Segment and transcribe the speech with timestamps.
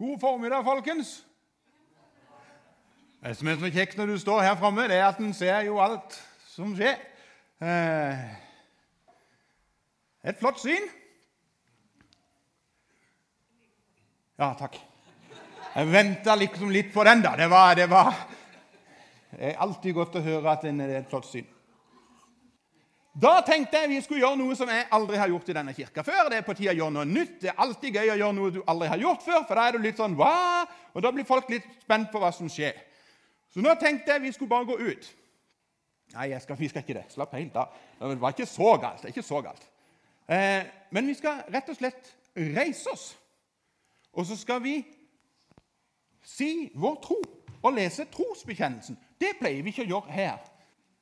[0.00, 1.26] God formiddag, folkens.
[3.20, 5.66] Det som er så kjekt når du står her framme, det er at en ser
[5.66, 6.14] jo alt
[6.48, 6.94] som skjer.
[7.60, 8.22] Eh,
[10.24, 10.88] et flott syn.
[14.40, 14.80] Ja, takk.
[15.74, 17.34] Jeg venta liksom litt på den, da.
[17.36, 18.14] Det var, det var
[19.34, 21.44] Det er alltid godt å høre at det er et flott syn.
[23.10, 26.04] Da tenkte jeg vi skulle gjøre noe som jeg aldri har gjort i denne kirka
[26.06, 26.28] før.
[26.30, 27.40] Det er på tide å gjøre noe nytt.
[27.42, 29.74] Det er alltid gøy å gjøre noe du aldri har gjort før, for da er
[29.74, 30.66] du litt sånn hva?
[30.94, 32.78] Og da blir folk litt spent på hva som skjer.
[33.50, 35.08] Så nå tenkte jeg vi skulle bare gå ut.
[36.14, 37.04] Nei, skal, vi skal ikke det.
[37.10, 37.74] Slapp helt av.
[37.98, 39.02] Det var ikke så galt.
[39.02, 39.66] Det er ikke så galt.
[40.30, 40.62] Eh,
[40.94, 42.14] men vi skal rett og slett
[42.54, 43.10] reise oss.
[44.14, 44.78] Og så skal vi
[46.26, 47.18] si vår tro
[47.60, 48.98] og lese trosbekjennelsen.
[49.20, 50.49] Det pleier vi ikke å gjøre her.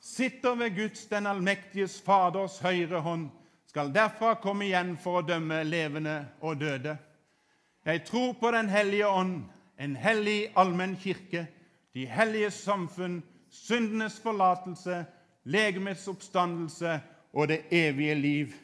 [0.00, 3.28] sitter ved Guds, den allmektiges Faders høyre hånd,
[3.66, 6.96] skal derfra komme igjen for å dømme levende og døde.
[7.84, 9.44] Jeg tror på Den hellige ånd,
[9.78, 11.46] en hellig allmenn kirke,
[11.94, 15.04] de helliges samfunn, syndenes forlatelse,
[15.44, 17.00] legemets oppstandelse
[17.32, 18.54] og det evige liv.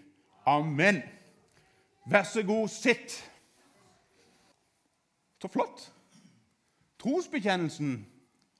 [0.46, 1.02] Amen.
[2.10, 3.30] Vær så god, sitt.
[5.40, 5.92] Så flott.
[6.98, 8.06] Trosbekjennelsen,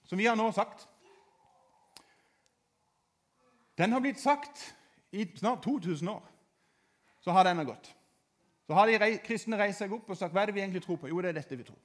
[0.04, 0.88] som vi har nå sagt,
[3.78, 4.74] den har blitt sagt
[5.10, 6.22] i snart 2000 år.
[7.20, 7.94] Så har denne gått.
[8.66, 10.98] Så har de kristne reist seg opp og sagt hva er det vi egentlig tror
[11.00, 11.08] på.
[11.08, 11.80] Jo, det er dette vi tror.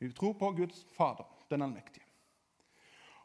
[0.00, 2.04] Vi tror på Guds Fader, den allmektige.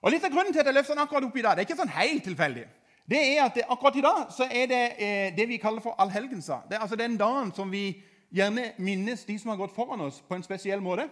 [0.02, 1.68] Og Litt av grunnen til at jeg løfter den akkurat opp i dag, det er
[1.68, 2.68] ikke sånn helt tilfeldig.
[3.10, 5.98] Det er at det, Akkurat i dag så er det eh, det vi kaller for
[6.00, 6.62] allhelgensa.
[6.70, 7.98] Det er altså den dagen som vi
[8.32, 11.10] gjerne minnes de som har gått foran oss, på en spesiell måte.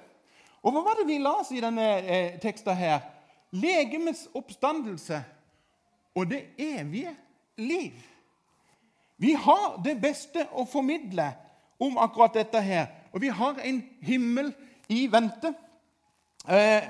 [0.61, 3.01] Og hva var det vi las i denne eh, teksten her?
[3.51, 5.23] Legemets oppstandelse
[6.17, 7.15] og det evige
[7.57, 7.93] liv.
[9.17, 11.27] Vi har det beste å formidle
[11.79, 12.87] om akkurat dette her.
[13.13, 14.49] Og vi har en himmel
[14.89, 15.53] i vente.
[16.49, 16.87] Eh,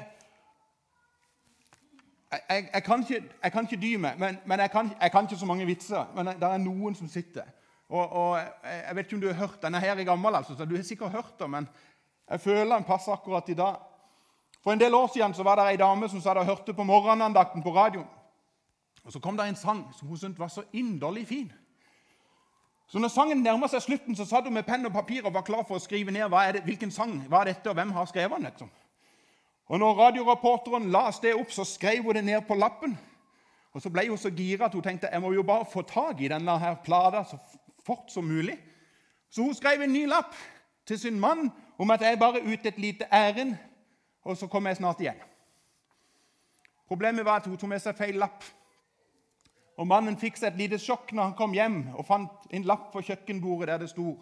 [2.32, 5.28] jeg, jeg, kan ikke, jeg, kan ikke, dy meg, men, men jeg, kan, jeg, kan,
[5.28, 6.08] ikke så mange vitser.
[6.16, 7.48] Men det er noen som sitter.
[7.90, 10.66] Og, og Jeg vet ikke om du har hørt Denne her er gammel, altså, så
[10.66, 11.68] du har sikkert hørt den, men
[12.28, 13.76] jeg føler den passer akkurat i dag.
[14.64, 16.84] For en del år siden så var det ei dame som satt og hørte på
[16.84, 18.08] morgenandakten på radioen.
[19.08, 21.54] Og Så kom det en sang som hun syntes var så inderlig fin.
[22.88, 25.46] Så når sangen nærma seg slutten, så satt hun med penn og papir og var
[25.48, 28.36] klar for å skrive ned det, hvilken sang hva er dette, og hvem har skrevet
[28.36, 28.48] den.
[28.50, 28.70] Liksom.
[29.68, 32.98] Og når radioreporteren las det opp, så skrev hun det ned på lappen.
[33.74, 36.22] Og Så ble hun så gira at hun tenkte jeg må jo bare få tak
[36.22, 37.38] i denne her plata så
[37.86, 38.58] fort som mulig.
[39.30, 40.36] Så hun skrev en ny lapp
[40.86, 43.56] til sin mann om at jeg bare ute et lite ærend,
[44.24, 45.20] og så kommer jeg snart igjen.
[46.88, 48.44] Problemet var at hun tok med seg feil lapp.
[49.78, 52.90] Og Mannen fikk seg et lite sjokk når han kom hjem og fant en lapp
[52.94, 54.16] på kjøkkenbordet der det sto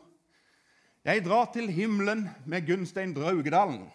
[1.05, 3.85] Jeg drar til himmelen med Gunstein Draugedalen.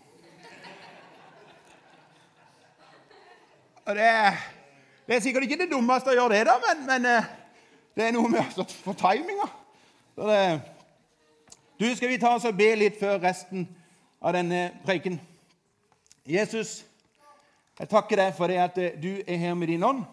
[3.84, 4.08] Og det,
[5.06, 7.30] det, er sikkert ikke det dummeste å gjøre det, da, men, men eh,
[7.98, 9.48] det er noe med å få timinga.
[11.80, 13.66] Du, skal vi ta oss og be litt før resten
[14.22, 15.18] av denne preken?
[16.28, 16.84] Jesus,
[17.80, 20.06] jeg takker deg for det at eh, du er her med din ånd.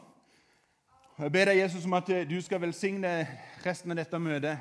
[1.17, 3.09] Jeg ber deg, Jesus, om at du skal velsigne
[3.63, 4.59] resten av dette møtet.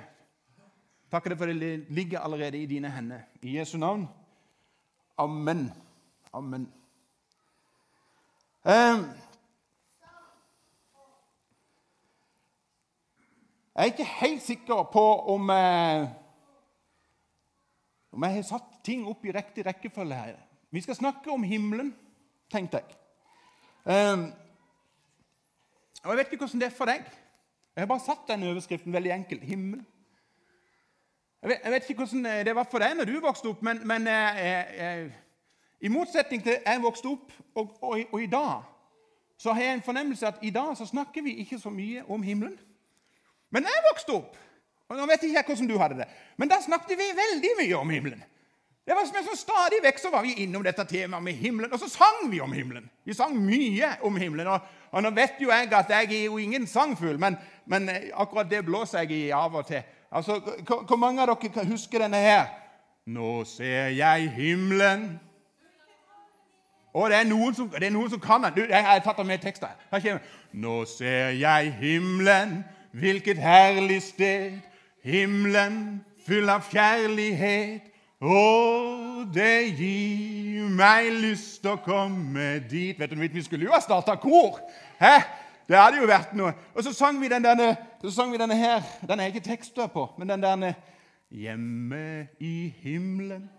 [1.12, 3.27] Takker deg for det ligger allerede i dine hender.
[3.44, 4.06] I Jesu navn.
[5.21, 5.66] Amen.
[6.33, 6.65] Amen.
[8.65, 9.05] Um,
[13.75, 16.09] jeg er ikke helt sikker på om, uh,
[18.16, 20.41] om jeg har satt ting opp i riktig rekkefølge her.
[20.72, 21.92] Vi skal snakke om himmelen,
[22.48, 22.98] tenkte jeg.
[26.07, 27.05] Og Jeg vet ikke hvordan det er for deg.
[27.77, 29.43] Jeg har bare satt den overskriften veldig enkelt.
[29.43, 29.85] Himmel.
[31.43, 33.83] Jeg vet, jeg vet, ikke hvordan det var for deg når du vokste opp, men,
[33.87, 35.11] men jeg, jeg,
[35.81, 38.63] i motsetning til jeg vokste opp og, og, og, i dag,
[39.39, 42.23] så har jeg en fornemmelse at i dag så snakker vi ikke så mye om
[42.23, 42.57] himmelen.
[43.53, 44.39] Men jeg vokste opp,
[44.89, 47.77] og nå vet jeg ikke hvordan du hadde det, men da snakket vi veldig mye
[47.77, 48.25] om himmelen.
[48.87, 51.81] Det var som sånn Stadig vekk så var vi innom dette temaet med himmelen, og
[51.83, 52.87] så sang vi om himmelen.
[53.05, 54.47] Vi sang mye om himmelen.
[54.47, 57.36] Og, og nå vet jo jeg at jeg er jo ingen sangfugl, men,
[57.66, 59.83] men, eh, akkurat det blåser jeg i av og til.
[60.12, 60.41] Altså,
[60.86, 62.47] Hvor mange av dere kan huske denne her?
[63.06, 65.21] Nå ser jeg himmelen
[66.94, 68.71] Og det er noen som, er noen som kan den.
[68.71, 69.74] Jeg har tatt med tekster.
[69.92, 70.21] Her kommer
[70.53, 74.56] Nå ser jeg himmelen, hvilket herlig sted.
[75.04, 77.84] Himmelen full av kjærlighet.
[78.21, 83.80] Og det gir meg lyst til å komme dit Vet du, Vi skulle jo ha
[83.84, 84.60] starta kor!
[85.01, 85.18] Hæ?
[85.66, 86.53] Det hadde jo vært noe.
[86.74, 88.84] Og så sang vi, den denne, så sang vi denne her.
[89.03, 90.74] Den er ikke tekster på, men den der
[91.30, 93.51] Hjemme i himmelen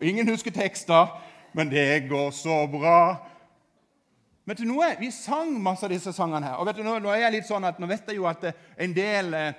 [0.00, 1.06] Ingen husker tekster,
[1.52, 3.16] men det går så bra.
[4.44, 4.90] Vet du noe?
[5.00, 6.56] Vi sang masse av disse sangene her.
[6.60, 8.44] Og vet du, nå, nå er jeg litt sånn at, nå vet jeg jo at
[8.48, 9.52] eh, en del eh,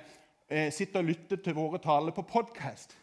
[0.50, 2.96] eh, sitter og lytter til våre taler på podkast.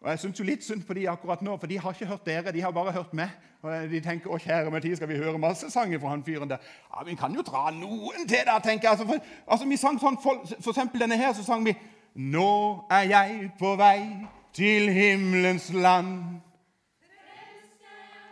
[0.00, 2.52] Og Jeg syns litt synd på de akkurat nå, for de har ikke hørt dere.
[2.52, 3.32] De har bare hørt meg.
[3.62, 6.50] Og De tenker å kjære min tid, skal vi høre masse sanger fra han fyren
[6.50, 6.62] der.
[6.92, 8.92] Ja, Vi kan jo dra noen til, da, tenker jeg.
[8.92, 11.76] Altså, for, altså, vi sang sånn, for, for eksempel denne her, så sang vi
[12.16, 14.26] Nå er jeg på vei
[14.56, 16.40] til himmelens land.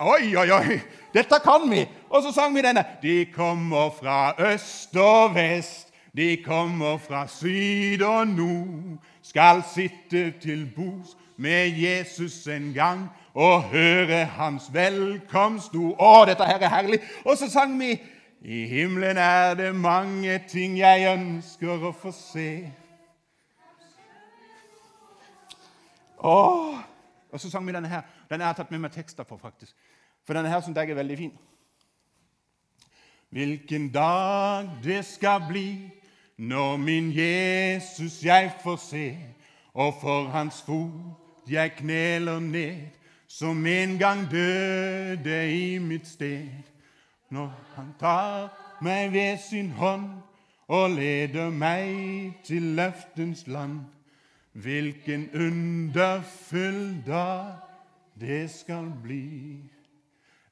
[0.01, 0.79] Oi, oi, oi!
[1.13, 1.85] Dette kan vi!
[2.09, 2.85] Og så sang vi denne.
[3.03, 8.99] De kommer fra øst og vest, de kommer fra syd og nord.
[9.23, 15.97] Skal sitte til bords med Jesus en gang og høre hans velkomstord.
[15.99, 17.01] Å, dette her er herlig!
[17.25, 17.97] Og så sang vi
[18.45, 22.49] I himmelen er det mange ting jeg ønsker å få se.
[26.21, 26.79] Åh.
[27.35, 28.05] Og så sang vi denne her.
[28.31, 29.75] Den har jeg tatt med meg tekster på, faktisk.
[30.23, 31.35] For denne her syns jeg er veldig fin.
[33.35, 35.67] Hvilken dag det skal bli
[36.37, 39.19] når min Jesus jeg får se,
[39.75, 42.77] og for hans fot jeg kneler ned,
[43.29, 46.49] som en gang døde i mitt sted.
[47.31, 48.53] Når han tar
[48.83, 50.07] meg ved sin hånd
[50.69, 53.81] og leder meg til løftens land.
[54.53, 57.57] Hvilken underfull dag
[58.21, 59.59] det skal bli.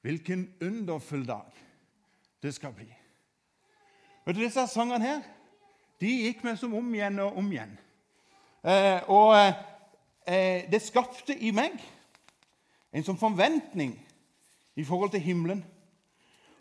[0.02, 1.52] Hvilken underfull dag
[2.42, 2.88] det skal bli.
[4.26, 5.22] Vet du, Disse sangene her
[6.02, 7.74] de gikk meg som om igjen og om igjen.
[8.62, 9.34] Eh, og
[10.26, 11.78] eh, det skapte i meg
[12.92, 13.94] en sånn forventning
[14.78, 15.62] i forhold til himmelen.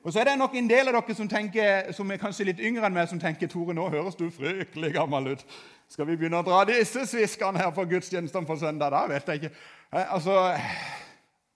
[0.01, 2.61] Og så er det nok en del av dere som, tenker, som er kanskje litt
[2.63, 5.43] yngre enn meg, som tenker Tore, nå høres du fryktelig gammel ut.
[5.91, 8.95] Skal vi begynne å dra disse sviskene her på gudstjenesten på søndag?
[8.95, 9.53] Da vet jeg ikke.
[9.91, 10.37] Eh, altså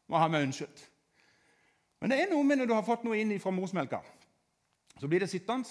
[0.06, 0.84] Må ha meg unnskyldt.
[1.98, 4.04] Men det er noe med når du har fått noe inn fra morsmelka.
[5.02, 5.66] Så blir det sittende.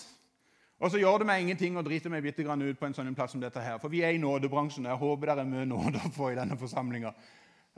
[0.85, 3.15] Og så gjør det meg ingenting å drite meg bitte grann ut på en sånn
[3.17, 3.79] plass som dette her.
[3.81, 4.85] For vi er i nådebransjen.
[4.85, 7.15] Jeg håper det er mye nåde å få i denne forsamlinga.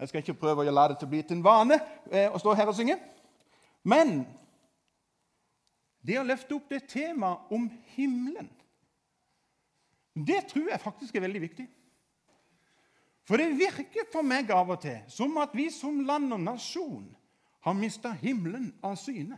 [0.00, 1.78] Jeg skal ikke prøve å la det til å bli til en vane
[2.10, 2.98] eh, å stå her og synge.
[3.86, 4.24] Men
[6.02, 8.50] det å løfte opp det temaet om himmelen
[10.16, 11.66] det tror jeg faktisk er veldig viktig.
[13.28, 17.04] For det virker for meg av og til som at vi som land og nasjon
[17.66, 19.36] har mista himmelen av syne.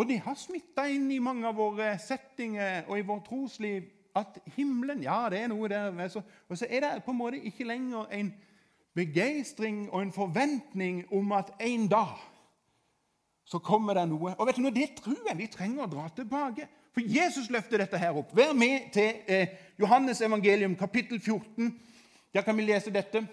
[0.00, 3.84] Og det har smitta inn i mange av våre settinger og i vårt trosliv
[4.16, 5.92] at himmelen Ja, det er noe der.
[6.48, 8.30] Og så er det på en måte ikke lenger en
[8.96, 12.16] begeistring og en forventning om at en dag
[13.44, 14.32] så kommer det noe.
[14.38, 16.68] Og vet du noe, Det tror jeg vi trenger å dra tilbake.
[16.94, 18.32] For Jesus løfter dette her opp.
[18.36, 21.80] Vær med til eh, Johannes evangelium, kapittel 14.
[22.32, 23.26] Der kan vi lese dette.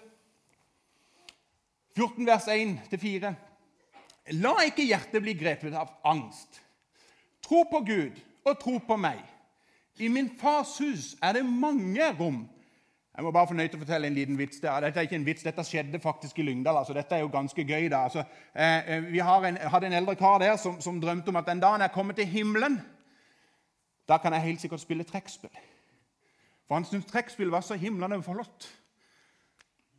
[1.96, 3.34] 14 vers 1-4.
[4.36, 6.60] La ikke hjertet bli grepet av angst.
[7.44, 9.20] Tro på Gud og tro på meg.
[9.98, 12.44] I min fars hus er det mange rom.
[13.16, 14.60] Jeg må bare få til å fortelle en liten vits.
[14.60, 14.80] der.
[14.80, 16.76] Dette er ikke en vits, dette skjedde faktisk i Lyngdal.
[16.76, 17.88] altså Dette er jo ganske gøy.
[17.88, 18.04] da.
[18.04, 18.22] Altså,
[18.54, 21.60] eh, eh vi en, hadde en eldre kar der som, som drømte om at den
[21.60, 22.80] dagen jeg kommer til himmelen,
[24.08, 25.50] da kan jeg helt sikkert spille trekkspill.
[26.68, 28.68] For han syntes trekkspill var så himlende flott.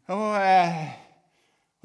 [0.08, 1.09] Og, eh,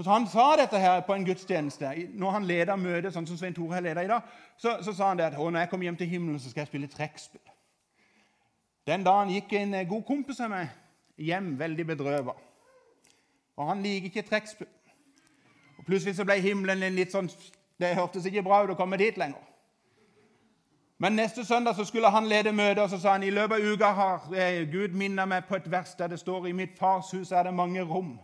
[0.02, 2.08] så Han sa dette her på en gudstjeneste.
[2.14, 4.22] Når han leda møtet, sånn som Svein Tore leda i dag,
[4.58, 6.72] så, så, sa han det at når jeg kommer hjem til himmelen, så skal jeg
[6.72, 7.52] spille trekkspill.
[8.86, 10.68] Den dagen gikk en eh, god kompis av meg
[11.16, 12.34] hjem veldig bedrøva.
[13.56, 14.68] Og han liker ikke trekkspill.
[15.78, 17.30] Og Plutselig så ble himmelen en litt sånn
[17.78, 19.40] Det hørtes ikke bra ut å komme dit lenger.
[20.98, 23.72] Men neste søndag så skulle han lede møte, og så sa han i løpet av
[23.72, 27.10] uka har eh, Gud minnet meg på et vers der det står i mitt fars
[27.14, 28.18] hus er det mange rom.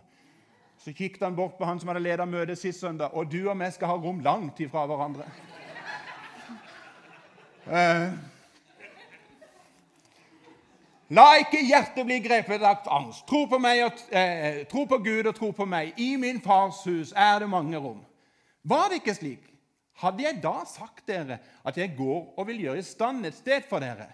[0.81, 3.59] Så kikket han bort på han som hadde ledet møtet sist søndag, og du og
[3.59, 5.27] vi skal ha rom langt ifra hverandre.
[7.69, 8.17] Uh,
[11.11, 13.25] La ikke hjertet bli grepet av angst.
[13.27, 15.93] Tro på, og, eh, tro på Gud og tro på meg.
[15.99, 17.99] I min fars hus er det mange rom.
[18.63, 19.43] Var det ikke slik?
[19.99, 23.67] Hadde jeg da sagt dere at jeg går og vil gjøre i stand et sted
[23.67, 24.07] for dere?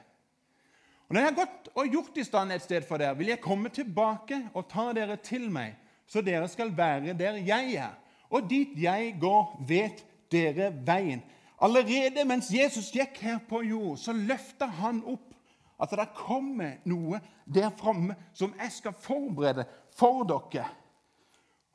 [1.07, 3.41] Og Når jeg har gått og gjort i stand et sted for dere, vil jeg
[3.41, 5.75] komme tilbake og ta dere til meg,
[6.07, 7.95] så dere skal være der jeg er.
[8.29, 11.23] Og dit jeg går, vet dere veien.
[11.61, 15.33] Allerede mens Jesus gikk her på jord, så løfta han opp
[15.81, 19.65] at det kommer noe der framme som jeg skal forberede
[19.97, 20.67] for dere.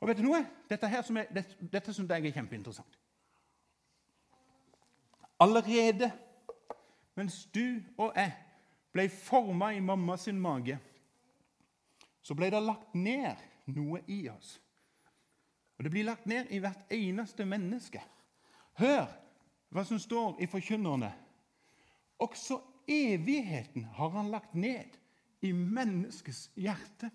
[0.01, 0.43] Og vet du noe?
[0.69, 2.99] Dette, her som er, dette, dette synes jeg er kjempeinteressant.
[5.39, 6.11] Allerede
[7.15, 8.31] mens du og jeg
[8.93, 10.77] ble forma i mammas mage,
[12.23, 14.57] så ble det lagt ned noe i oss.
[15.77, 18.01] Og det blir lagt ned i hvert eneste menneske.
[18.79, 19.07] Hør
[19.73, 21.09] hva som står i Forkynnerne.
[22.21, 24.97] Også evigheten har han lagt ned
[25.41, 27.09] i menneskets hjerte.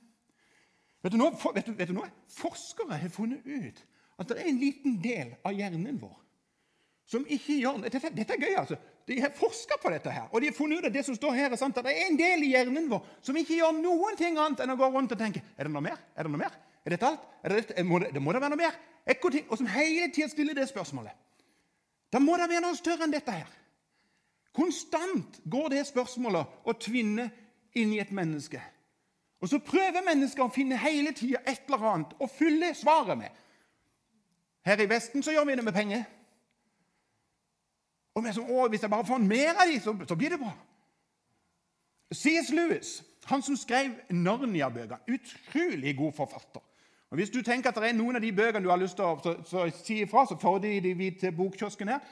[1.03, 1.33] Vet du, noe?
[1.55, 2.11] vet, du, vet du noe?
[2.35, 3.85] Forskere har funnet ut
[4.19, 6.17] at det er en liten del av hjernen vår
[7.09, 8.77] som ikke gjør Dette, dette er gøy, altså.
[9.09, 11.33] De har forska på dette, her, og de har funnet ut at det som står
[11.33, 14.19] her er sant, at det er en del i hjernen vår som ikke gjør noen
[14.21, 15.97] ting annet enn å gå rundt og tenke Er det noe mer?
[16.13, 16.59] Er det noe mer?
[16.85, 17.25] Er dette alt?
[17.43, 17.85] Er det dette?
[17.89, 18.77] Må, det, må det være noe mer?
[19.09, 21.17] Ekkoting, og som hele tida stiller det spørsmålet.
[22.13, 23.49] Da må det være noe større enn dette her.
[24.57, 27.31] Konstant går det spørsmålet å tvinne
[27.79, 28.61] inn i et menneske.
[29.41, 33.33] Og så prøver mennesker å finne hele tida et eller annet å fylle svaret med.
[34.67, 36.05] Her i Vesten så gjør vi det med penger.
[38.19, 40.41] Og vi er sånn, Hvis jeg bare får mer av dem, så, så, blir det
[40.43, 40.55] bra.
[42.13, 42.51] C.S.
[42.51, 42.95] Lewis,
[43.29, 46.65] han som skrev Narnia-bøkene, utrolig god forfatter.
[47.09, 49.07] Og Hvis du tenker at det er noen av de bøkene du har lyst til
[49.07, 52.03] å så, så si ifra, så får de de til bokkiosken her.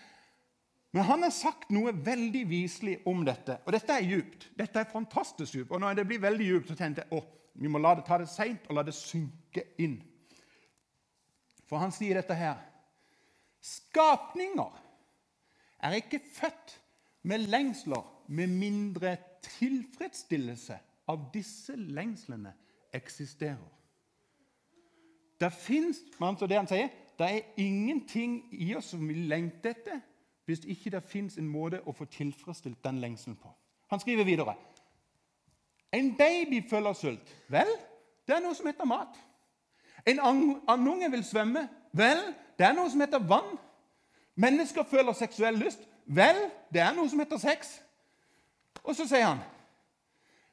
[0.94, 3.58] Men han har sagt noe veldig viselig om dette.
[3.66, 4.46] Og dette er djupt.
[4.56, 5.75] Dette er fantastisk djupt.
[5.75, 7.25] Og når det blir veldig djupt, så tenkte jeg å,
[7.60, 9.98] vi må la det ta det seint og la det synke inn.
[11.66, 12.62] For han sier dette her
[13.66, 14.85] Skapninger
[15.83, 16.80] er ikke født
[17.23, 20.78] med lengsler med mindre tilfredsstillelse
[21.09, 22.52] av disse lengslene
[22.95, 23.73] eksisterer.
[25.40, 30.00] Det fins altså det han sier, det er ingenting i oss som vil lengte etter
[30.47, 33.50] hvis ikke det fins en måte å få tilfredsstilt den lengselen på.
[33.90, 34.54] Han skriver videre
[35.92, 37.35] En baby føler sult.
[37.49, 37.68] Vel,
[38.26, 39.16] det er noe som heter mat.
[40.06, 40.21] En
[40.68, 41.68] andunge vil svømme.
[41.92, 42.21] Vel,
[42.59, 43.56] det er noe som heter vann.
[44.36, 45.80] Mennesker føler seksuell lyst.
[46.06, 46.38] Vel,
[46.72, 47.78] det er noe som heter sex.
[48.84, 49.42] Og så sier han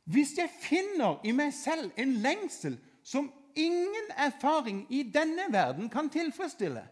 [0.03, 6.09] Hvis jeg finner i meg selv en lengsel som ingen erfaring i denne verden kan
[6.09, 6.83] tilfredsstille,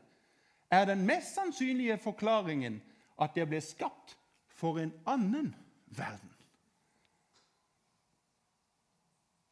[0.72, 2.82] er den mest sannsynlige forklaringen
[3.22, 4.16] at jeg ble skapt
[4.48, 5.52] for en annen
[5.88, 6.30] verden.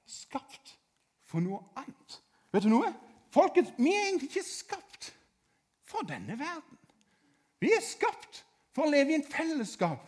[0.06, 0.78] Skapt
[1.28, 2.20] for noe annet.
[2.54, 2.94] Vet du noe?
[3.34, 5.12] Folkens, vi er egentlig ikke skapt
[5.86, 6.79] for denne verden.
[7.60, 8.44] Vi er skapt
[8.76, 10.06] for å leve i en fellesskap,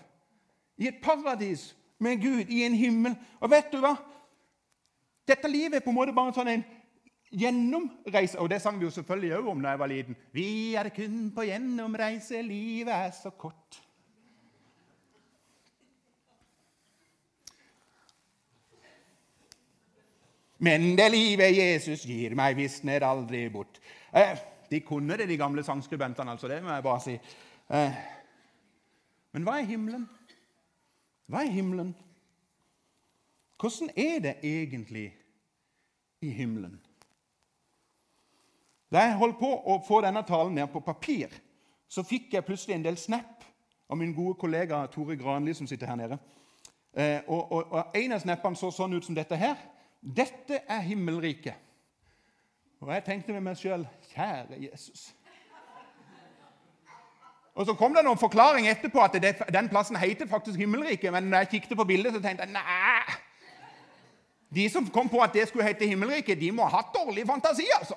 [0.79, 3.17] i et paradis med Gud, i en himmel.
[3.41, 3.95] Og vet du hva?
[5.27, 6.63] Dette livet er på en måte bare sånn en
[7.31, 8.39] gjennomreise.
[8.41, 10.17] Og det sang vi jo selvfølgelig òg om da jeg var liten.
[10.35, 13.81] Vi er kun på gjennomreise, livet er så kort.
[20.61, 23.79] Men det livet Jesus gir meg, visner aldri bort.
[24.13, 24.37] Eh,
[24.71, 26.31] de kunne det, de gamle sangskribentene.
[26.31, 27.17] altså, Det må jeg bare si.
[27.73, 27.97] Eh.
[29.31, 30.09] Men hva er himmelen?
[31.27, 31.95] Hva er himmelen?
[33.59, 35.13] Hvordan er det egentlig
[36.21, 36.81] i himmelen?
[38.91, 41.31] Da jeg holdt på å få denne talen ned på papir,
[41.87, 43.45] så fikk jeg plutselig en del snap
[43.91, 46.17] av min gode kollega Tore Granli, som sitter her nede.
[46.93, 49.59] Eh, og, og, og En av snappene så sånn ut som dette her.
[50.01, 51.55] Dette er himmelriket.
[52.81, 55.11] Og jeg tenkte med meg sjøl Kjære Jesus.
[57.55, 61.11] Og Så kom det noen forklaring etterpå at det, den plassen heter faktisk Himmelriket.
[61.13, 63.17] Men når jeg kikket på bildet, så tenkte jeg nei.
[64.55, 67.67] De som kom på at det skulle hete Himmelriket, de må ha hatt dårlig fantasi.
[67.79, 67.95] altså.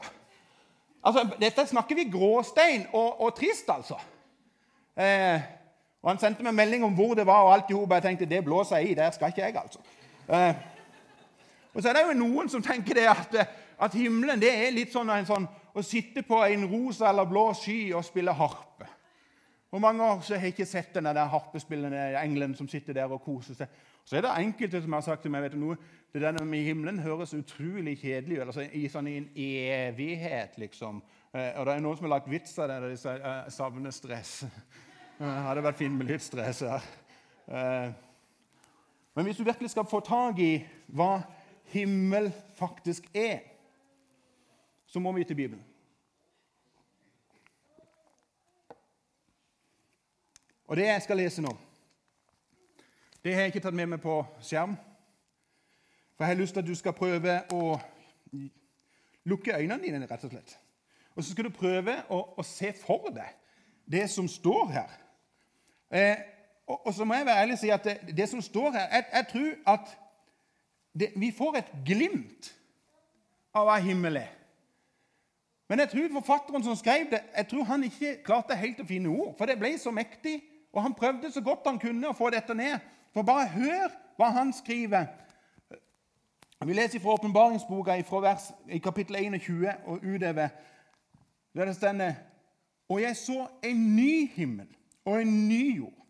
[1.05, 3.97] Altså, Dette snakker vi gråstein og, og trist, altså.
[4.97, 5.41] Eh,
[6.03, 7.93] og Han sendte meg melding om hvor det var, og alt i hop.
[7.93, 8.95] Jeg tenkte det blåser jeg i.
[8.95, 9.79] Der skal ikke jeg, altså.
[10.29, 10.55] Eh,
[11.75, 14.93] og så er det jo noen som tenker det at at himmelen det er litt
[14.93, 18.89] sånn, sånn å sitte på en rosa eller blå sky og spille harpe.
[19.75, 23.25] Hvor mange år så har jeg ikke sett den harpespillende engelen som sitter der og
[23.25, 23.81] koser seg?
[24.05, 25.79] Så er det enkelte som har sagt til meg vet du noe,
[26.15, 28.45] det der med himmelen høres utrolig kjedelig ut.
[28.47, 31.01] Altså, I sånn i en evighet, liksom.
[31.33, 33.49] Eh, og det er noen som har lagt vits av det der de sier eh,
[33.51, 34.45] 'savner stress'.
[35.19, 36.87] Det hadde vært fint med litt stress her.
[37.49, 37.91] Eh,
[39.15, 40.53] men hvis du virkelig skal få tak i
[40.87, 41.23] hva
[41.71, 43.43] himmel faktisk er
[44.95, 45.65] så må vi til Bibelen.
[50.67, 51.51] Og det jeg skal lese nå,
[53.25, 54.77] det har jeg ikke tatt med meg på skjerm.
[56.15, 57.73] For jeg har lyst til at du skal prøve å
[59.27, 60.55] lukke øynene dine, rett og slett.
[61.17, 63.35] Og så skal du prøve å, å se for deg
[63.91, 64.95] det som står her.
[65.91, 66.23] Eh,
[66.69, 68.87] og, og, så må jeg være ærlig og si at det, det som står her
[68.95, 69.93] Jeg, jeg tror at
[71.03, 72.55] det, vi får et glimt
[73.51, 74.44] av hva himmelen er.
[75.69, 79.09] Men jeg tror forfatteren som skrev det, jeg tror han ikke klarte helt å finne
[79.09, 79.33] ord.
[79.39, 80.43] For det ble så mektig,
[80.73, 82.83] og han prøvde så godt han kunne å få dette ned.
[83.15, 85.07] For bare hør hva han skriver.
[86.65, 87.97] Vi leser fra åpenbaringsboka
[88.73, 90.49] i kapittel 21 og utover.
[91.55, 92.15] Der det stender
[92.89, 94.67] Og jeg så en ny himmel
[95.05, 96.07] og en ny jord.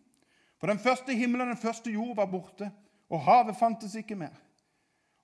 [0.59, 2.71] For den første himmelen og den første jord var borte,
[3.09, 4.33] og havet fantes ikke mer.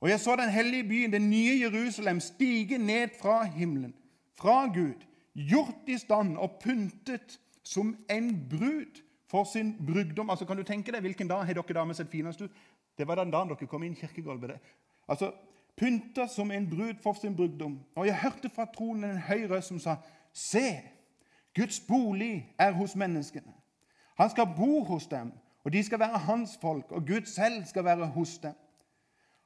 [0.02, 3.94] Og jeg så den hellige byen, den nye Jerusalem, stige ned fra himmelen,
[4.40, 10.30] fra Gud, gjort i stand og pyntet som en brud for sin brudgom.
[10.30, 12.52] Altså, Kan du tenke deg hvilken dag har dere damer sett finest ut?
[12.98, 14.60] Det var den dagen dere kom inn kirkegulvet.
[15.08, 15.32] Altså,
[15.78, 17.80] Pynta som en brud for sin brudgom.
[17.96, 19.96] Og jeg hørte fra tronen en høy røst som sa,
[20.34, 20.82] Se,
[21.56, 23.54] Guds bolig er hos menneskene.
[24.20, 25.32] Han skal bo hos dem,
[25.64, 28.54] og de skal være hans folk, og Gud selv skal være hos dem.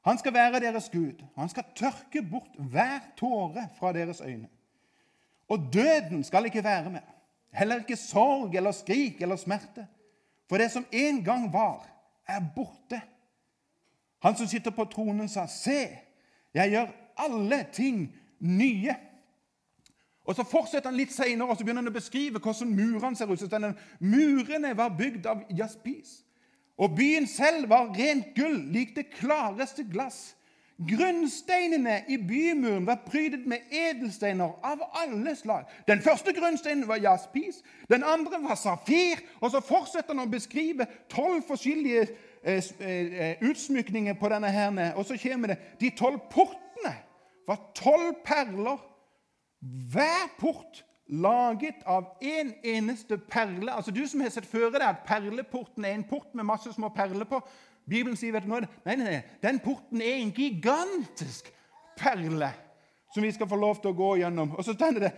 [0.06, 4.48] Han skal være deres Gud, og han skal tørke bort hver tåre fra deres øyne.
[5.48, 7.04] Og døden skal ikke være med,
[7.52, 9.86] heller ikke sorg eller skrik eller smerte.
[10.48, 11.86] For det som en gang var,
[12.26, 13.00] er borte.
[14.22, 15.88] Han som sitter på tronen, sa, Se,
[16.54, 16.86] jeg gjør
[17.16, 18.94] alle ting nye.
[20.26, 23.30] Og Så fortsetter han litt senere og så begynner han å beskrive hvordan murene ser
[23.30, 23.50] ut.
[23.50, 26.22] Denne, Murene var bygd av jaspis.
[26.76, 30.35] Og byen selv var rent gull, lik det klareste glass.
[30.76, 35.64] Grunnsteinene i bymuren var prydet med edelsteiner av alle slag.
[35.88, 39.22] Den første grunnsteinen var jaspis, den andre var safir.
[39.40, 42.06] Og så fortsetter han å beskrive tolv forskjellige
[42.42, 44.52] eh, eh, utsmykninger på denne.
[44.52, 44.92] her.
[44.94, 46.94] Og så kommer det de tolv portene
[47.46, 48.82] var tolv perler
[49.92, 53.72] hver port laget av én en eneste perle.
[53.72, 56.88] Altså Du som har sett føre deg at perleporten er en port med masse små
[56.88, 57.40] perler på.
[57.86, 58.54] Bibelen sier vet du?
[58.84, 61.52] Nei, nei, den porten er en gigantisk
[61.98, 62.50] perle
[63.14, 64.56] som vi skal få lov til å gå gjennom.
[64.58, 65.12] Og så stender det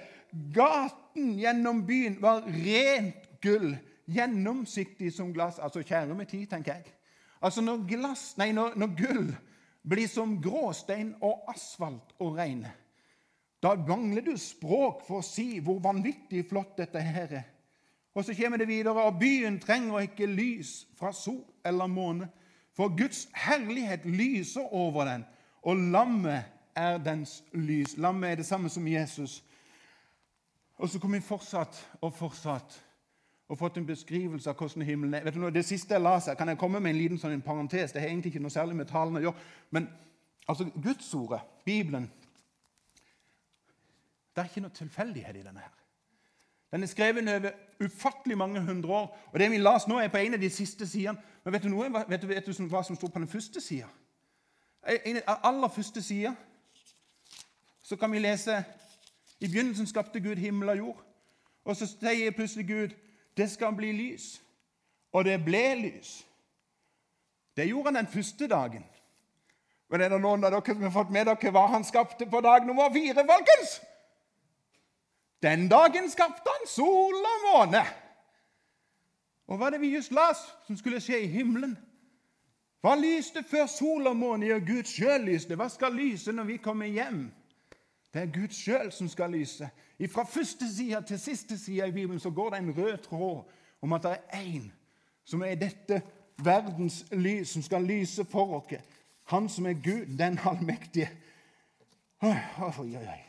[0.55, 3.73] gaten gjennom byen var rent gull,
[4.07, 5.59] gjennomsiktig som glass.
[5.59, 6.93] Altså kjære med tid, tenker jeg.
[7.43, 9.33] Altså Når, glass, nei, når, når gull
[9.89, 12.67] blir som gråstein og asfalt og regn
[13.63, 17.47] da mangler du språk for å si hvor vanvittig flott dette her er.
[18.15, 22.29] Og så kommer det videre, og byen trenger ikke lys fra sol eller måne,
[22.79, 25.25] for Guds herlighet lyser over den,
[25.63, 26.45] og lammet
[26.77, 27.97] er dens lys.
[27.97, 29.45] Lammet er det samme som Jesus.
[30.77, 32.77] Og så kom vi fortsatt og fortsatt
[33.49, 35.25] og fått en beskrivelse av hvordan himmelen er.
[35.27, 37.35] Vet du noe, Det siste jeg la seg, kan jeg komme med en liten sånn
[37.35, 37.93] en parentes?
[37.93, 39.47] Det har egentlig ikke noe særlig med talen å gjøre.
[39.75, 39.89] Men
[40.47, 42.07] altså, Gudsordet, Bibelen,
[44.37, 45.67] det er ikke noe tilfeldighet i denne.
[45.67, 45.78] her.
[46.73, 47.51] Den er skrevet over
[47.81, 49.19] ufattelig mange hundre år.
[49.33, 51.19] og Det vi las nå, er på en av de siste sidene.
[51.45, 53.89] Men vet du, noe, vet du, vet du hva som står på den første sida?
[55.07, 56.35] En av aller første sida
[57.83, 58.65] så kan vi lese
[59.41, 61.03] I begynnelsen skapte Gud himmel og jord.
[61.65, 62.95] Og så sier plutselig Gud
[63.37, 64.43] det skal bli lys.
[65.13, 66.27] Og det ble lys.
[67.57, 68.85] Det gjorde han den første dagen.
[69.89, 72.41] Men er det noen av dere som har fått med dere hva han skapte på
[72.45, 73.25] dag nummer fire?
[73.25, 73.79] folkens?
[75.43, 77.83] Den dagen skapte han sol og måne.
[79.49, 81.77] Og hva er det vi just las som skulle skje i himmelen?
[82.83, 84.47] Hva lyste før sol og måne?
[84.47, 85.57] Ja, Gud sjøl lyste.
[85.59, 87.29] Hva skal lyse når vi kommer hjem?
[88.15, 89.69] Det er Gud sjøl som skal lyse.
[90.13, 93.43] Fra første side til siste side i Bibelen så går det en rød tråd
[93.83, 94.69] om at det er én
[95.25, 96.03] som er dette
[96.37, 98.81] verdens lys, som skal lyse for oss.
[99.29, 101.11] Han som er Gud, den allmektige.
[102.23, 103.28] Oi, oi, oi.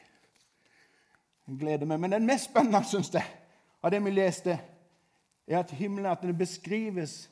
[1.57, 1.99] Gleder meg.
[1.99, 3.25] Men den mest spennende syns jeg,
[3.81, 4.59] av det vi leste,
[5.47, 7.29] er at himmelen at den beskrives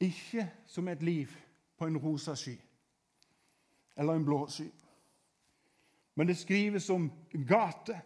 [0.00, 1.32] ikke som et liv
[1.78, 2.54] på en rosa sky
[3.98, 4.68] eller en blå sky.
[6.14, 7.12] Men det skrives som
[7.48, 8.00] gate.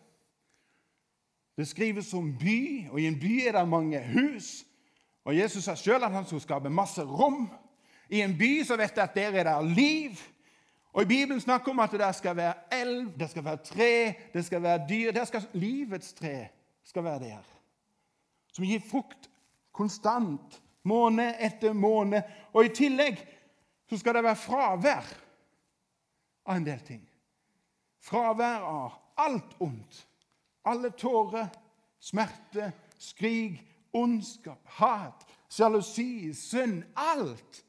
[1.57, 4.65] Det skrives som by, og i en by er det mange hus.
[5.25, 7.47] Og Jesus sa sjøl at han skulle skape masse rom.
[8.09, 10.21] I en by så vet jeg at der er det liv.
[10.93, 14.45] Og I Bibelen snakker om at det skal være elv, det skal være tre, det
[14.45, 15.13] skal være dyr.
[15.13, 16.49] Det skal, livets tre
[16.85, 17.47] skal være der.
[18.53, 19.31] Som gir frukt
[19.73, 22.23] konstant, måned etter måned.
[22.53, 23.23] Og i tillegg
[23.89, 25.09] så skal det være fravær
[26.47, 27.03] av en del ting.
[28.03, 30.07] Fravær av alt ondt.
[30.69, 31.49] Alle tårer,
[32.01, 33.57] smerte, skrik,
[33.93, 36.83] ondskap, hat, sjalusi, synd.
[36.97, 37.65] Alt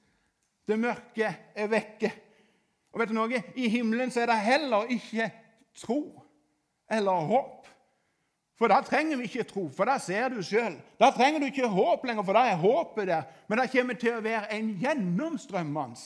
[0.68, 2.10] Det mørke er vekke.
[2.94, 3.42] Og vet du noe?
[3.58, 5.32] I himmelen så er det heller ikke
[5.82, 6.02] tro
[6.92, 7.64] eller håp.
[8.60, 10.76] For da trenger vi ikke tro, for da ser du sjøl.
[11.02, 13.26] Da trenger du ikke håp lenger, for da er håpet der.
[13.50, 15.98] Men det kommer til å være en gjennomstrømmende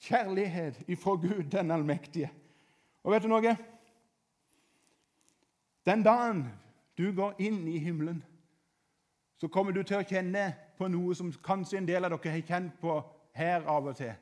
[0.00, 2.30] kjærlighet ifra Gud den allmektige.
[3.04, 3.56] Og vet du noe?
[5.88, 6.44] Den dagen
[7.00, 8.20] du går inn i himmelen,
[9.40, 12.44] så kommer du til å kjenne på noe som kanskje en del av dere har
[12.44, 12.98] kjent på
[13.36, 14.12] her av og til.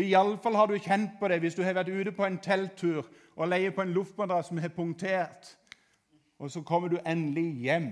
[0.00, 3.04] Iallfall har du kjent på det hvis du har vært ute på en telttur
[3.36, 5.56] og leier på en luftmadrass som har punktert.
[6.38, 7.90] Og så kommer du endelig hjem,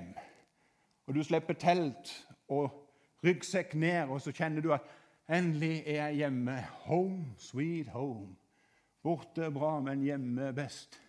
[1.06, 2.12] og du slipper telt
[2.48, 2.70] og
[3.24, 4.86] ryggsekk ned, og så kjenner du at
[5.28, 6.56] endelig er jeg hjemme.
[6.86, 8.36] Home, sweet home.
[9.02, 11.00] Borte er bra, men hjemme er best.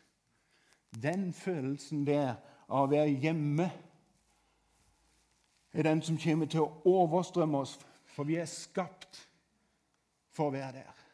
[1.04, 2.36] Den følelsen der
[2.68, 3.70] av å være hjemme
[5.74, 7.78] er den som kommer til å overstrømme oss,
[8.10, 9.29] for vi er skapt
[10.39, 11.06] for å være der.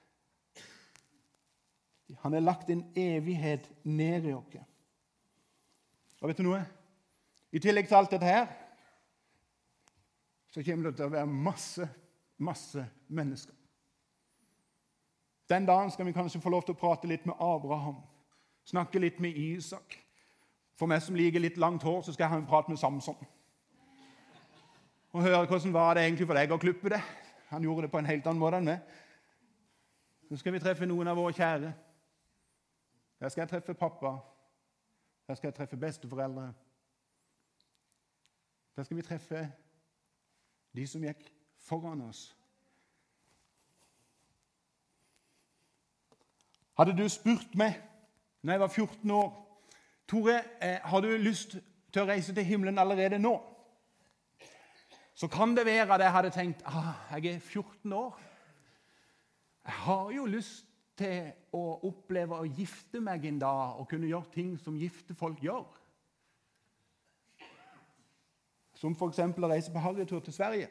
[2.22, 4.60] Han har lagt en evighet ned i oss.
[6.22, 6.62] Og vet du noe?
[7.50, 8.48] I tillegg til alt dette her
[10.54, 11.88] så kommer det til å være masse,
[12.38, 13.56] masse mennesker.
[15.50, 17.98] Den dagen skal vi kanskje få lov til å prate litt med Abraham,
[18.66, 19.98] snakke litt med Isak.
[20.80, 23.20] For meg som liker litt langt hår, så skal jeg ha en prat med Samson
[25.16, 27.00] og høre hvordan var det egentlig for deg å klippe det.
[27.48, 28.96] Han gjorde det på en helt annen måte enn meg.
[30.30, 31.74] Så skal vi treffe noen av våre kjære.
[33.20, 34.18] Der skal jeg treffe pappa.
[35.28, 36.54] Der skal jeg treffe besteforeldre.
[38.76, 39.52] Der skal vi treffe
[40.76, 41.22] de som gikk
[41.58, 42.28] foran oss.
[46.78, 47.78] Hadde du spurt meg
[48.42, 49.42] når jeg var 14 år
[50.08, 51.56] Tore, eh, har du lyst
[51.94, 53.40] til å reise til himmelen allerede nå?
[55.16, 58.20] så kan det være at jeg hadde tenkt ah, jeg er 14 år.
[59.66, 60.66] Jeg har jo lyst
[60.98, 65.42] til å oppleve å gifte meg en dag og kunne gjøre ting som gifte folk
[65.44, 65.66] gjør.
[68.76, 69.20] Som f.eks.
[69.20, 70.70] å reise på harrytur til Sverige.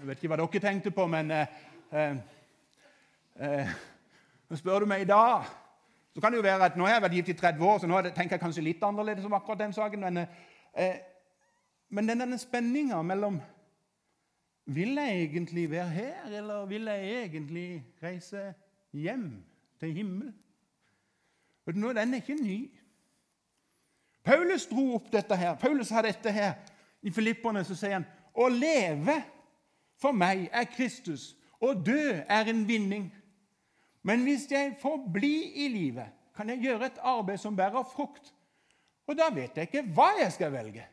[0.00, 1.56] Jeg vet ikke hva dere tenkte på, men eh,
[1.92, 2.20] eh,
[3.36, 3.74] eh,
[4.56, 5.48] spør du meg i dag
[6.10, 7.86] så kan det jo være at Nå har jeg vært gift i 30 år, så
[7.86, 10.02] nå tenker jeg kanskje litt annerledes om akkurat den saken.
[10.02, 10.24] Men
[10.74, 10.96] eh,
[11.90, 13.40] men denne spenninga mellom
[14.70, 18.54] Vil jeg egentlig være her, eller vil jeg egentlig reise
[18.92, 19.42] hjem
[19.80, 20.34] til himmelen?
[21.66, 22.70] Du, Den er ikke ny.
[24.24, 25.56] Paulus dro opp dette her.
[25.58, 26.52] Paulus har dette her.
[27.02, 29.16] I Filipperne så sier han å leve
[30.00, 33.08] for meg er Kristus, og dø er en vinning.
[34.02, 36.06] Men hvis jeg får bli i livet,
[36.36, 38.30] kan jeg gjøre et arbeid som bærer frukt.
[39.06, 40.86] Og da vet jeg ikke hva jeg skal velge.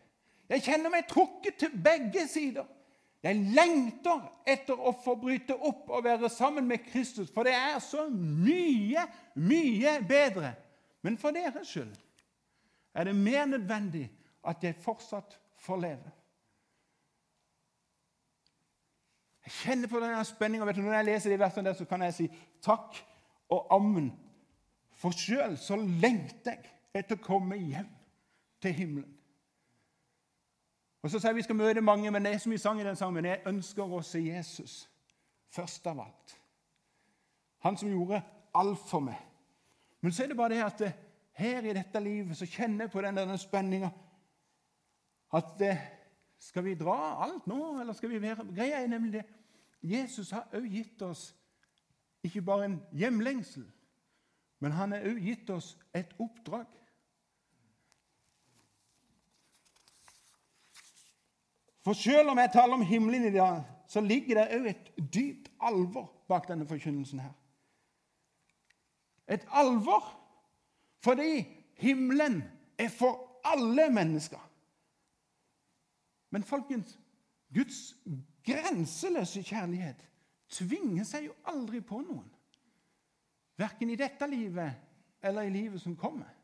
[0.50, 2.66] Jeg kjenner meg trukket til begge sider.
[3.28, 7.80] Jeg lengter etter å få bryte opp og være sammen med Kristus, for det er
[7.84, 9.04] så mye,
[9.36, 10.54] mye bedre.
[11.04, 11.92] Men for deres skyld
[12.96, 14.06] er det mer nødvendig
[14.48, 16.14] at jeg fortsatt får leve.
[19.48, 20.66] Jeg kjenner på denne spenninga.
[20.72, 22.30] Når jeg leser de versene der, så kan jeg si
[22.64, 22.96] takk
[23.52, 24.10] og ammen.
[24.98, 27.92] For sjøl så lengter jeg etter å komme hjem
[28.64, 29.17] til himmelen.
[31.08, 32.98] Og Så sier vi skal møte mange, men det er som vi sang i den
[33.00, 34.90] sangen, jeg ønsker å se Jesus
[35.56, 36.34] først av alt.
[37.64, 38.20] Han som gjorde
[38.52, 39.22] alt for meg.
[40.04, 40.98] Men så er det bare det at eh,
[41.40, 43.94] her i dette livet så kjenner jeg på den der spenninga
[45.40, 45.86] at eh,
[46.44, 49.24] skal vi dra alt nå, eller skal vi være Greia er nemlig det
[49.88, 51.30] Jesus har òg gitt oss
[52.28, 53.64] ikke bare en hjemlengsel,
[54.60, 56.68] men han har òg gitt oss et oppdrag.
[61.88, 65.46] For selv om jeg taler om himmelen i dag, så ligger det òg et dypt
[65.64, 67.32] alvor bak denne forkynnelsen her.
[69.32, 70.04] Et alvor
[71.00, 71.48] fordi
[71.80, 72.44] himmelen
[72.78, 74.44] er for alle mennesker.
[76.30, 77.00] Men folkens,
[77.56, 77.96] Guds
[78.44, 80.04] grenseløse kjærlighet
[80.60, 82.28] tvinger seg jo aldri på noen.
[83.56, 84.76] Verken i dette livet
[85.24, 86.36] eller i livet som kommer.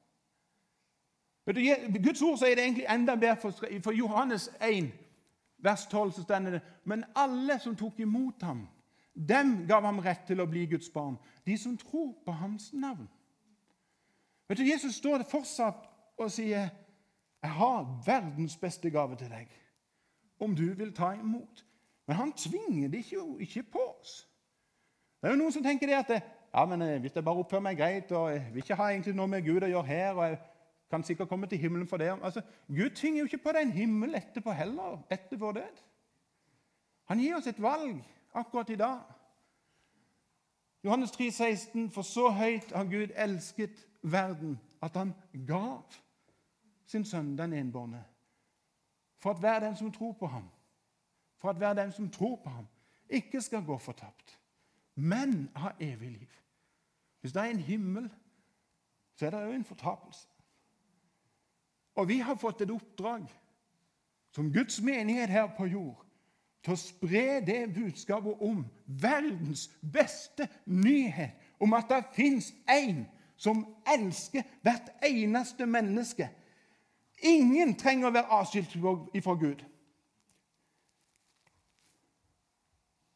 [1.43, 5.02] Guds ord sier det egentlig enda bedre for Johannes 1
[5.63, 8.67] vers 12 så stender det Men alle som tok imot ham,
[9.13, 11.17] dem gav ham rett til å bli Guds barn.
[11.45, 13.07] De som tror på hans navn.
[14.49, 16.69] Vet du, Jesus står det fortsatt og sier,
[17.43, 19.47] 'Jeg har verdens beste gave til deg,
[20.39, 21.65] om du vil ta imot.'
[22.07, 24.27] Men han tvinger det jo ikke på oss.
[25.21, 26.23] Det er jo Noen som tenker det at
[26.53, 29.15] ja, men eh, hvis jeg bare oppfører meg greit og jeg vil ikke ha egentlig
[29.15, 30.39] noe med Gud å gjøre her og jeg
[30.93, 32.11] kan sikkert komme til himmelen for det.
[32.21, 35.79] Altså, Gud tvinger jo ikke på deg en himmel etterpå heller, etter vår død.
[37.09, 38.03] Han gir oss et valg
[38.33, 38.99] akkurat i dag.
[40.83, 45.13] Johannes 3, 16, For så høyt har Gud elsket verden, at han
[45.47, 45.81] gav
[46.85, 48.03] sin sønn, den enbårne,
[49.17, 50.49] for at hver den som tror på ham,
[51.41, 52.67] for at hver den som tror på ham,
[53.09, 54.39] ikke skal gå fortapt,
[54.95, 56.29] men ha evig liv.
[57.21, 58.11] Hvis det er en himmel,
[59.15, 60.27] så er det òg en fortapelse.
[61.95, 63.27] Og vi har fått et oppdrag
[64.33, 65.99] som Guds menighet her på jord
[66.63, 73.03] til å spre det budskapet om verdens beste nyhet, om at det fins én
[73.37, 76.29] som elsker hvert eneste menneske.
[77.23, 78.71] Ingen trenger å være avskilt
[79.23, 79.63] fra Gud.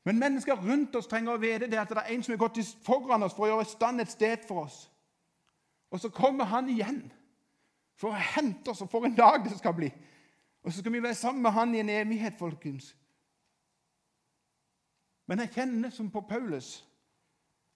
[0.08, 2.62] Men mennesker rundt oss trenger å vite det at det er en som har gått
[2.86, 4.86] foran oss for å gjøre i stand et sted for oss.
[5.92, 7.02] Og så kommer han igjen
[7.98, 9.90] for å hente oss, og for en dag det skal bli.
[10.64, 12.92] Og så skal vi være sammen med han i en evighet, folkens.
[15.28, 16.86] Men jeg kjenner som på Paulus.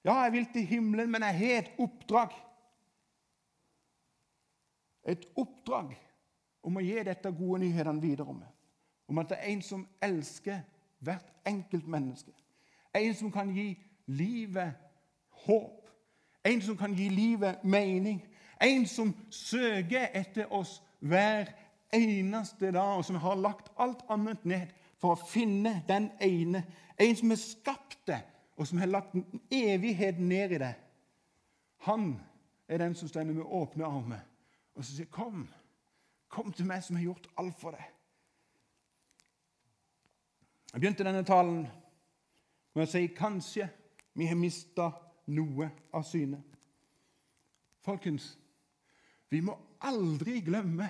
[0.06, 2.36] Ja, jeg vil til himmelen, men jeg har et oppdrag.
[5.04, 5.96] Et oppdrag
[6.64, 8.42] om å gi dette gode nyhetene videre om.
[9.10, 10.62] Om at det er en som elsker
[11.02, 12.32] hvert enkelt menneske.
[12.96, 13.74] En som kan gi
[14.06, 14.78] livet
[15.46, 15.90] håp.
[16.46, 18.22] En som kan gi livet mening.
[18.62, 21.50] En som søker etter oss hver
[21.94, 26.64] eneste dag, og som har lagt alt annet ned for å finne den ene.
[27.00, 28.22] En som har skapt det,
[28.58, 29.16] og som har lagt
[29.52, 30.74] evigheten ned i det.
[31.88, 32.14] Han
[32.70, 34.28] er den som står med åpne armer
[34.76, 35.50] og som sier, 'Kom,
[36.28, 37.92] kom til meg som har gjort alt for deg.'
[40.74, 41.68] Jeg begynte denne talen
[42.76, 43.70] med å si kanskje
[44.14, 44.92] vi har mista
[45.28, 46.44] noe av syne.
[47.82, 48.38] Folkens,
[49.32, 49.56] vi må
[49.88, 50.90] aldri glemme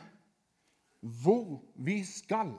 [1.22, 2.52] hvor vi skal.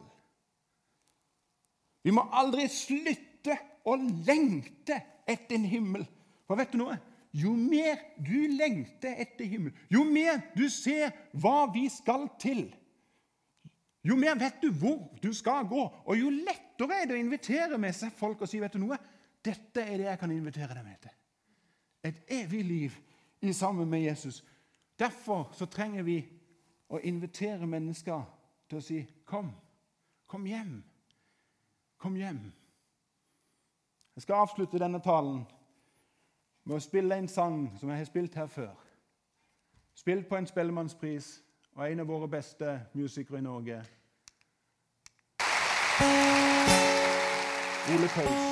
[2.02, 6.06] Vi må aldri slutte å lengte etter en himmel.
[6.46, 6.98] For vet du noe?
[7.32, 12.66] Jo mer du lengter etter himmel, jo mer du ser hva vi skal til,
[14.04, 17.78] jo mer vet du hvor du skal gå, og jo lettere er det å invitere
[17.80, 18.98] med seg folk og si vet du noe,
[19.42, 21.14] dette er det jeg kan invitere deg med til.
[22.04, 22.98] Et evig liv
[23.46, 24.42] i sammen med Jesus.
[24.98, 26.18] Derfor så trenger vi
[26.88, 28.22] å invitere mennesker
[28.68, 29.50] til å si kom.
[30.26, 30.82] Kom hjem.
[31.96, 32.52] Kom hjem.
[34.14, 35.42] Jeg skal avslutte denne talen
[36.64, 38.74] med å spille en sang som jeg har spilt her før.
[39.94, 41.34] Spilt på en Spellemannspris
[41.74, 43.82] og en av våre beste musikere i Norge.
[47.92, 48.51] Ole Paus.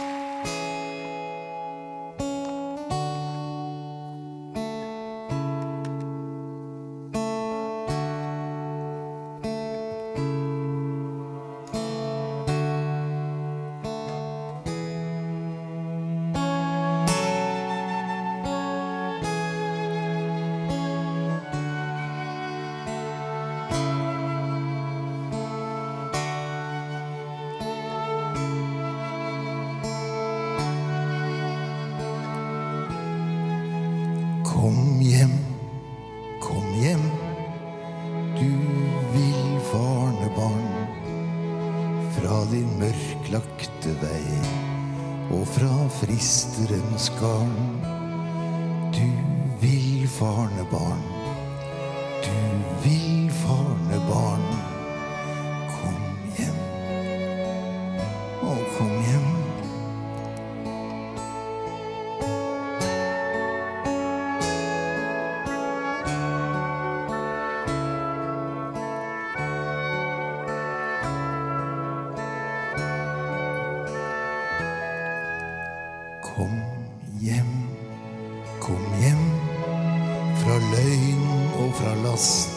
[81.81, 82.51] Fra last,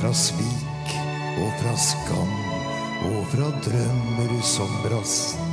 [0.00, 0.94] fra svik
[1.38, 2.32] og fra skam
[3.12, 5.47] og fra drømmer som brast.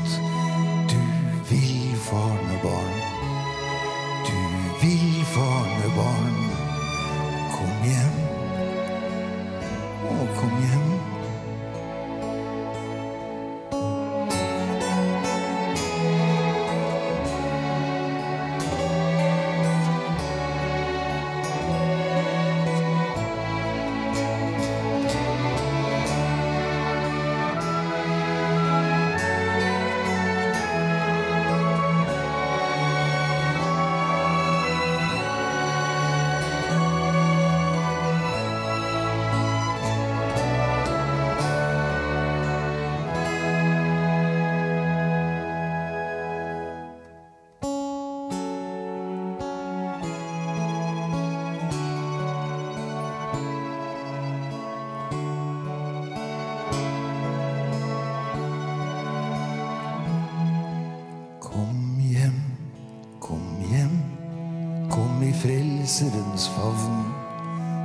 [65.85, 67.13] I Frelserens favn.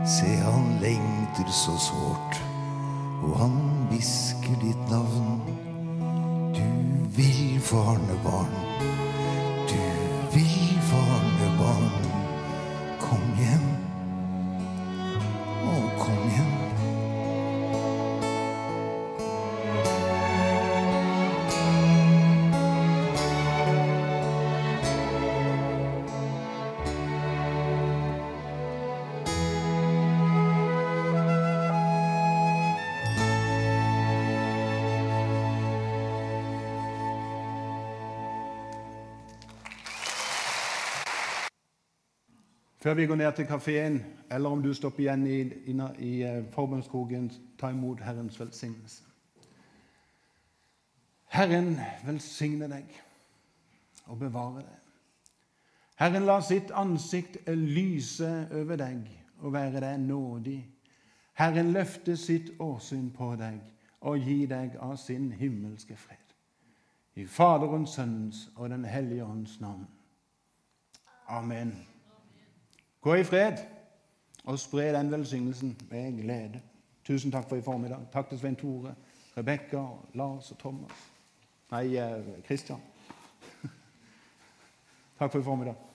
[0.07, 2.41] Se, han lengter så sårt,
[3.23, 3.59] og han
[3.91, 5.43] hvisker ditt navn.
[6.57, 6.65] Du
[7.17, 8.70] vil få barnebarn.
[42.83, 47.33] Før vi går ned til kafeen, eller om du stopper igjen i, i, i forbønnskogen,
[47.59, 49.03] ta imot Herrens velsignelse.
[51.31, 52.95] Herren velsigne deg
[54.07, 54.79] og bevare deg.
[56.01, 59.05] Herren la sitt ansikt lyse over deg
[59.39, 60.59] og være deg nådig.
[61.37, 63.61] Herren løfte sitt åsyn på deg
[64.01, 66.17] og gi deg av sin himmelske fred.
[67.15, 69.87] I Faderens, Sønnens og Den hellige ånds navn.
[71.29, 71.77] Amen.
[73.01, 73.57] Gå i fred
[74.45, 76.61] og spre den velsignelsen med glede.
[77.05, 78.07] Tusen takk for i formiddag.
[78.13, 78.95] Takk til Svein Tore,
[79.37, 79.85] Rebekka,
[80.15, 81.07] Lars og Thomas.
[81.71, 81.97] Nei,
[82.49, 82.81] Kristian.
[85.19, 85.90] Takk for i formiddag.